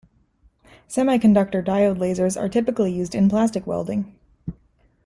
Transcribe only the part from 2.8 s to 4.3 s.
used in plastic welding.